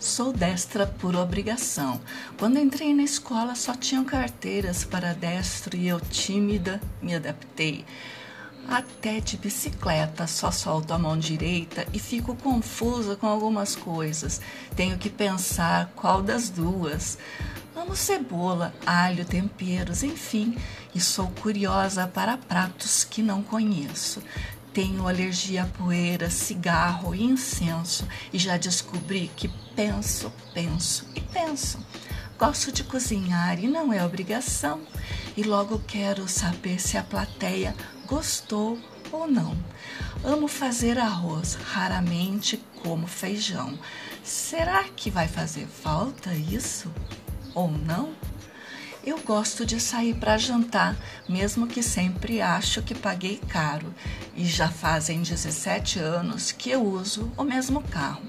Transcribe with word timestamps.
Sou 0.00 0.32
destra 0.32 0.86
por 0.86 1.14
obrigação. 1.14 2.00
Quando 2.38 2.58
entrei 2.58 2.94
na 2.94 3.02
escola 3.02 3.54
só 3.54 3.74
tinham 3.74 4.02
carteiras 4.02 4.82
para 4.82 5.12
destro 5.12 5.76
e 5.76 5.88
eu, 5.88 6.00
tímida, 6.00 6.80
me 7.02 7.14
adaptei. 7.14 7.84
Até 8.66 9.20
de 9.20 9.36
bicicleta 9.36 10.26
só 10.26 10.50
solto 10.50 10.94
a 10.94 10.98
mão 10.98 11.18
direita 11.18 11.86
e 11.92 11.98
fico 11.98 12.34
confusa 12.34 13.14
com 13.14 13.26
algumas 13.26 13.76
coisas. 13.76 14.40
Tenho 14.74 14.96
que 14.96 15.10
pensar 15.10 15.92
qual 15.94 16.22
das 16.22 16.48
duas. 16.48 17.18
Amo 17.76 17.94
cebola, 17.94 18.72
alho, 18.86 19.26
temperos, 19.26 20.02
enfim, 20.02 20.56
e 20.94 21.00
sou 21.00 21.28
curiosa 21.42 22.06
para 22.06 22.38
pratos 22.38 23.04
que 23.04 23.22
não 23.22 23.42
conheço. 23.42 24.22
Tenho 24.72 25.08
alergia 25.08 25.64
a 25.64 25.66
poeira, 25.66 26.30
cigarro 26.30 27.12
e 27.14 27.24
incenso 27.24 28.06
e 28.32 28.38
já 28.38 28.56
descobri 28.56 29.30
que 29.36 29.48
penso, 29.74 30.32
penso 30.54 31.06
e 31.14 31.20
penso. 31.20 31.84
Gosto 32.38 32.70
de 32.70 32.84
cozinhar 32.84 33.58
e 33.58 33.66
não 33.66 33.92
é 33.92 34.04
obrigação, 34.04 34.80
e 35.36 35.42
logo 35.42 35.80
quero 35.80 36.26
saber 36.28 36.80
se 36.80 36.96
a 36.96 37.02
plateia 37.02 37.74
gostou 38.06 38.78
ou 39.12 39.26
não. 39.26 39.56
Amo 40.24 40.48
fazer 40.48 40.98
arroz, 40.98 41.54
raramente 41.54 42.56
como 42.82 43.06
feijão. 43.06 43.78
Será 44.22 44.84
que 44.84 45.10
vai 45.10 45.26
fazer 45.26 45.66
falta 45.66 46.32
isso 46.32 46.90
ou 47.54 47.70
não? 47.70 48.14
Eu 49.02 49.18
gosto 49.20 49.64
de 49.64 49.80
sair 49.80 50.14
para 50.14 50.36
jantar, 50.36 50.94
mesmo 51.26 51.66
que 51.66 51.82
sempre 51.82 52.42
acho 52.42 52.82
que 52.82 52.94
paguei 52.94 53.38
caro, 53.48 53.94
e 54.36 54.44
já 54.44 54.68
fazem 54.68 55.22
17 55.22 55.98
anos 55.98 56.52
que 56.52 56.68
eu 56.68 56.84
uso 56.84 57.32
o 57.34 57.42
mesmo 57.42 57.82
carro. 57.82 58.22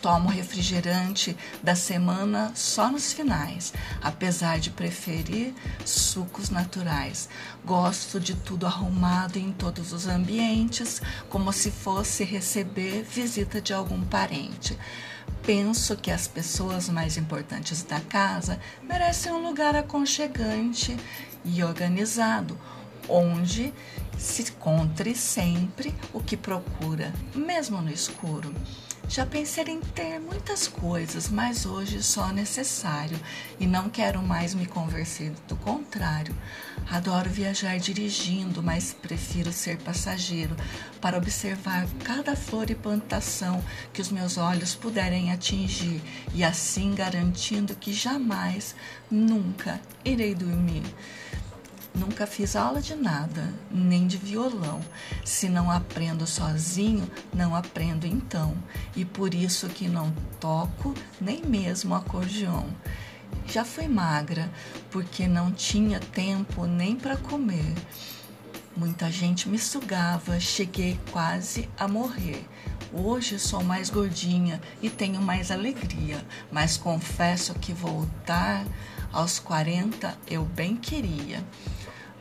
Tomo 0.00 0.30
refrigerante 0.30 1.36
da 1.62 1.74
semana 1.74 2.52
só 2.54 2.90
nos 2.90 3.12
finais, 3.12 3.74
apesar 4.00 4.58
de 4.58 4.70
preferir 4.70 5.52
sucos 5.84 6.48
naturais. 6.48 7.28
Gosto 7.62 8.18
de 8.18 8.34
tudo 8.34 8.64
arrumado 8.64 9.38
em 9.38 9.52
todos 9.52 9.92
os 9.92 10.06
ambientes, 10.06 11.02
como 11.28 11.52
se 11.52 11.70
fosse 11.70 12.24
receber 12.24 13.02
visita 13.02 13.60
de 13.60 13.74
algum 13.74 14.02
parente. 14.02 14.78
Penso 15.42 15.96
que 15.96 16.10
as 16.10 16.28
pessoas 16.28 16.88
mais 16.88 17.16
importantes 17.16 17.82
da 17.82 18.00
casa 18.00 18.60
merecem 18.82 19.32
um 19.32 19.42
lugar 19.42 19.74
aconchegante 19.74 20.96
e 21.44 21.62
organizado, 21.62 22.58
onde 23.08 23.72
se 24.18 24.42
encontre 24.42 25.14
sempre 25.14 25.94
o 26.12 26.20
que 26.20 26.36
procura, 26.36 27.12
mesmo 27.34 27.80
no 27.80 27.90
escuro. 27.90 28.54
Já 29.10 29.26
pensei 29.26 29.64
em 29.64 29.80
ter 29.80 30.20
muitas 30.20 30.68
coisas, 30.68 31.28
mas 31.28 31.66
hoje 31.66 32.00
só 32.00 32.28
necessário 32.28 33.18
e 33.58 33.66
não 33.66 33.90
quero 33.90 34.22
mais 34.22 34.54
me 34.54 34.66
convencer 34.66 35.32
do 35.48 35.56
contrário. 35.56 36.32
Adoro 36.88 37.28
viajar 37.28 37.76
dirigindo, 37.80 38.62
mas 38.62 38.92
prefiro 38.92 39.52
ser 39.52 39.78
passageiro 39.78 40.54
para 41.00 41.18
observar 41.18 41.88
cada 42.04 42.36
flor 42.36 42.70
e 42.70 42.74
plantação 42.76 43.60
que 43.92 44.00
os 44.00 44.12
meus 44.12 44.38
olhos 44.38 44.76
puderem 44.76 45.32
atingir 45.32 46.00
e 46.32 46.44
assim 46.44 46.94
garantindo 46.94 47.74
que 47.74 47.92
jamais, 47.92 48.76
nunca 49.10 49.80
irei 50.04 50.36
dormir. 50.36 50.84
Nunca 51.94 52.26
fiz 52.26 52.54
aula 52.54 52.80
de 52.80 52.94
nada, 52.94 53.52
nem 53.70 54.06
de 54.06 54.16
violão. 54.16 54.80
Se 55.24 55.48
não 55.48 55.70
aprendo 55.70 56.26
sozinho, 56.26 57.10
não 57.34 57.54
aprendo 57.54 58.06
então. 58.06 58.56
E 58.94 59.04
por 59.04 59.34
isso 59.34 59.68
que 59.68 59.88
não 59.88 60.12
toco 60.38 60.94
nem 61.20 61.42
mesmo 61.44 61.94
acordeão. 61.94 62.68
Já 63.46 63.64
fui 63.64 63.88
magra, 63.88 64.50
porque 64.90 65.26
não 65.26 65.50
tinha 65.50 65.98
tempo 65.98 66.64
nem 66.64 66.94
para 66.94 67.16
comer. 67.16 67.74
Muita 68.76 69.10
gente 69.10 69.48
me 69.48 69.58
sugava, 69.58 70.38
cheguei 70.38 70.98
quase 71.10 71.68
a 71.76 71.88
morrer. 71.88 72.46
Hoje 72.92 73.38
sou 73.38 73.62
mais 73.62 73.90
gordinha 73.90 74.60
e 74.80 74.88
tenho 74.88 75.20
mais 75.20 75.50
alegria, 75.50 76.24
mas 76.50 76.76
confesso 76.76 77.52
que 77.54 77.72
voltar 77.72 78.64
aos 79.12 79.38
40 79.40 80.16
eu 80.28 80.44
bem 80.44 80.76
queria. 80.76 81.44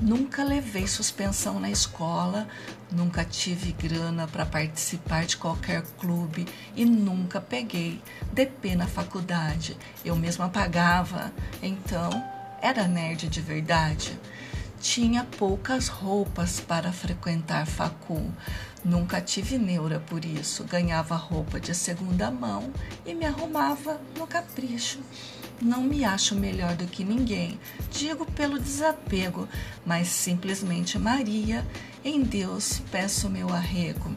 Nunca 0.00 0.42
levei 0.42 0.86
suspensão 0.86 1.60
na 1.60 1.70
escola, 1.70 2.48
nunca 2.90 3.22
tive 3.22 3.72
grana 3.72 4.26
para 4.26 4.46
participar 4.46 5.26
de 5.26 5.36
qualquer 5.36 5.82
clube 5.98 6.46
e 6.74 6.86
nunca 6.86 7.38
peguei 7.38 8.00
DP 8.32 8.76
na 8.76 8.86
faculdade. 8.86 9.76
Eu 10.02 10.16
mesma 10.16 10.48
pagava, 10.48 11.30
então 11.62 12.10
era 12.62 12.88
nerd 12.88 13.28
de 13.28 13.42
verdade. 13.42 14.18
Tinha 14.80 15.22
poucas 15.36 15.88
roupas 15.88 16.60
para 16.60 16.90
frequentar 16.90 17.66
facul. 17.66 18.32
Nunca 18.82 19.20
tive 19.20 19.58
neura 19.58 20.00
por 20.00 20.24
isso. 20.24 20.64
Ganhava 20.64 21.14
roupa 21.14 21.60
de 21.60 21.74
segunda 21.74 22.30
mão 22.30 22.72
e 23.04 23.12
me 23.12 23.26
arrumava 23.26 24.00
no 24.16 24.26
capricho. 24.26 24.98
Não 25.60 25.82
me 25.82 26.04
acho 26.04 26.34
melhor 26.34 26.74
do 26.74 26.86
que 26.86 27.04
ninguém, 27.04 27.60
digo 27.90 28.24
pelo 28.24 28.58
desapego, 28.58 29.46
mas 29.84 30.08
simplesmente 30.08 30.98
Maria, 30.98 31.66
em 32.02 32.22
Deus 32.22 32.80
peço 32.90 33.28
meu 33.28 33.50
arrego. 33.50 34.16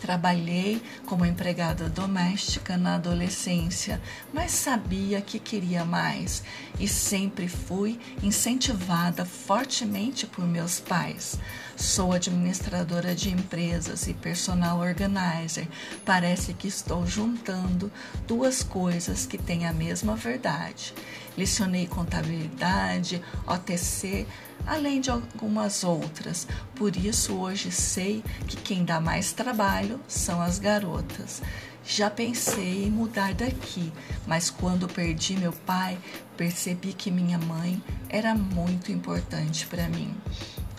Trabalhei 0.00 0.82
como 1.04 1.26
empregada 1.26 1.88
doméstica 1.88 2.76
na 2.76 2.94
adolescência, 2.94 4.00
mas 4.32 4.52
sabia 4.52 5.20
que 5.20 5.38
queria 5.38 5.84
mais 5.84 6.42
e 6.78 6.88
sempre 6.88 7.48
fui 7.48 8.00
incentivada 8.22 9.26
fortemente 9.26 10.26
por 10.26 10.46
meus 10.46 10.80
pais. 10.80 11.38
Sou 11.76 12.12
administradora 12.12 13.14
de 13.14 13.30
empresas 13.30 14.06
e 14.06 14.14
personal 14.14 14.80
organizer. 14.80 15.68
Parece 16.04 16.54
que 16.54 16.68
estou 16.68 17.06
juntando 17.06 17.92
duas 18.26 18.62
coisas 18.62 19.26
que 19.26 19.38
têm 19.38 19.66
a 19.66 19.72
mesma 19.72 20.16
verdade. 20.16 20.94
Licionei 21.36 21.86
contabilidade, 21.86 23.22
OTC, 23.46 24.26
além 24.66 25.00
de 25.00 25.10
algumas 25.10 25.84
outras. 25.84 26.46
Por 26.74 26.96
isso, 26.96 27.34
hoje 27.34 27.70
sei 27.70 28.22
que 28.46 28.56
quem 28.56 28.84
dá 28.84 29.00
mais 29.00 29.32
trabalho 29.32 30.00
são 30.06 30.40
as 30.40 30.58
garotas. 30.58 31.42
Já 31.84 32.10
pensei 32.10 32.84
em 32.84 32.90
mudar 32.90 33.34
daqui, 33.34 33.92
mas 34.26 34.50
quando 34.50 34.86
perdi 34.86 35.36
meu 35.36 35.52
pai, 35.52 35.98
percebi 36.36 36.92
que 36.92 37.10
minha 37.10 37.38
mãe 37.38 37.82
era 38.08 38.34
muito 38.34 38.92
importante 38.92 39.66
para 39.66 39.88
mim. 39.88 40.14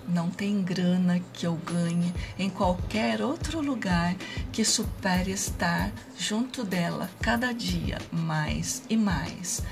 Não 0.07 0.29
tem 0.29 0.61
grana 0.61 1.21
que 1.33 1.45
eu 1.45 1.55
ganhe 1.55 2.13
em 2.37 2.49
qualquer 2.49 3.21
outro 3.21 3.61
lugar 3.61 4.15
que 4.51 4.63
supere 4.63 5.31
estar 5.31 5.91
junto 6.17 6.63
dela 6.63 7.09
cada 7.21 7.53
dia 7.53 7.97
mais 8.11 8.83
e 8.89 8.97
mais. 8.97 9.63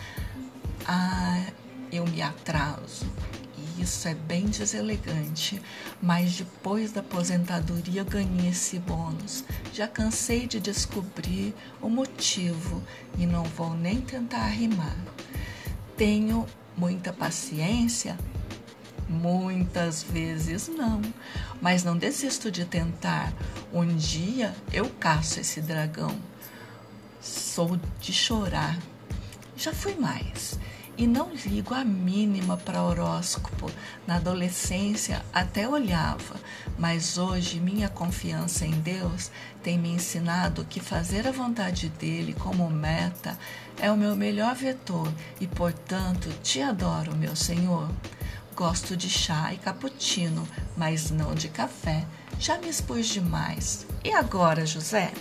Ah, 0.86 1.46
eu 1.92 2.06
me 2.06 2.22
atraso. 2.22 3.06
Isso 3.80 4.10
é 4.10 4.14
bem 4.14 4.46
deselegante, 4.48 5.62
mas 6.02 6.36
depois 6.36 6.92
da 6.92 7.00
aposentadoria 7.00 8.04
ganhei 8.04 8.50
esse 8.50 8.78
bônus. 8.78 9.46
Já 9.74 9.88
cansei 9.88 10.46
de 10.46 10.60
descobrir 10.60 11.56
o 11.82 11.90
motivo 11.90 12.84
e 13.18 13.26
não 13.26 13.46
vou 13.46 13.74
nem 13.74 14.02
tentar 14.02 14.42
arrimar. 14.42 14.98
Tenho 15.96 16.46
muita 16.76 17.14
paciência? 17.14 18.18
Muitas 19.08 20.04
vezes 20.04 20.68
não, 20.68 21.02
mas 21.62 21.82
não 21.82 21.98
desisto 21.98 22.52
de 22.52 22.66
tentar. 22.66 23.34
Um 23.74 23.96
dia 23.96 24.54
eu 24.74 24.90
caço 24.90 25.40
esse 25.40 25.62
dragão. 25.62 26.14
Sou 27.22 27.80
de 28.02 28.12
chorar. 28.12 28.78
Já 29.56 29.74
fui 29.74 29.96
mais 29.96 30.60
e 31.00 31.08
não 31.08 31.32
ligo 31.34 31.74
a 31.74 31.86
mínima 31.86 32.58
para 32.58 32.84
horóscopo. 32.84 33.72
Na 34.06 34.18
adolescência 34.18 35.24
até 35.32 35.66
olhava, 35.66 36.36
mas 36.78 37.18
hoje 37.18 37.58
minha 37.58 37.88
confiança 37.88 38.66
em 38.66 38.72
Deus 38.72 39.32
tem 39.64 39.80
me 39.80 39.90
ensinado 39.90 40.66
que 40.66 40.82
fazer 40.82 41.26
a 41.26 41.32
vontade 41.32 41.88
dele 41.88 42.36
como 42.38 42.70
meta 42.70 43.40
é 43.82 43.90
o 43.90 43.96
meu 43.96 44.14
melhor 44.14 44.54
vetor 44.54 45.10
e, 45.40 45.48
portanto, 45.48 46.30
te 46.44 46.62
adoro, 46.62 47.16
meu 47.16 47.34
Senhor. 47.34 47.90
Gosto 48.54 48.98
de 48.98 49.10
chá 49.10 49.54
e 49.54 49.58
cappuccino, 49.58 50.46
mas 50.76 51.12
não 51.12 51.34
de 51.34 51.48
café. 51.48 52.06
Já 52.38 52.58
me 52.58 52.68
expus 52.68 53.08
demais. 53.08 53.88
E 54.04 54.12
agora, 54.12 54.66
José? 54.66 55.14